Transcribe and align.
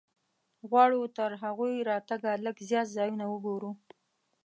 غواړو 0.69 1.01
تر 1.17 1.31
هغوی 1.43 1.75
راتګه 1.89 2.31
لږ 2.45 2.57
زیات 2.69 2.87
ځایونه 2.97 3.25
وګورو. 3.27 3.71